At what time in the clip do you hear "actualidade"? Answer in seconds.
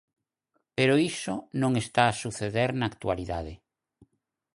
2.91-3.53